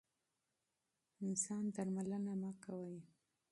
ځان 1.43 1.63
درملنه 1.75 2.33
مه 2.41 2.51
کوئ. 2.63 2.95